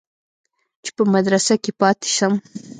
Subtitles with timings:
[0.83, 2.33] چې په مدرسه کښې پاته سم.